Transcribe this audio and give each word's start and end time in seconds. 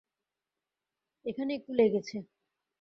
এখানে 1.25 1.51
একটু 1.55 1.71
লেগেছে। 1.73 2.17